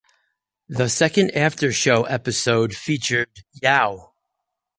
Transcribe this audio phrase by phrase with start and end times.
[0.67, 4.13] The second aftershow episode featured Yeoh.